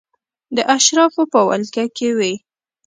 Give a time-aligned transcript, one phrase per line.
[0.55, 2.33] د اشرافو په ولکه کې وې.